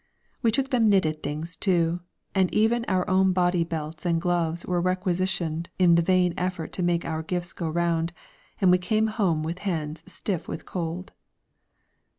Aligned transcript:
We 0.41 0.49
took 0.49 0.71
them 0.71 0.89
knitted 0.89 1.21
things 1.21 1.55
too 1.55 1.99
and 2.33 2.51
even 2.51 2.85
our 2.87 3.07
own 3.07 3.33
body 3.33 3.63
belts 3.63 4.03
and 4.03 4.19
gloves 4.19 4.65
were 4.65 4.81
requisitioned 4.81 5.69
in 5.77 5.93
the 5.93 6.01
vain 6.01 6.33
effort 6.39 6.71
to 6.73 6.81
make 6.81 7.05
our 7.05 7.21
gifts 7.21 7.53
go 7.53 7.69
round, 7.69 8.11
and 8.59 8.71
we 8.71 8.79
came 8.79 9.05
home 9.05 9.43
with 9.43 9.59
hands 9.59 10.03
stiff 10.11 10.47
with 10.47 10.65
cold. 10.65 11.13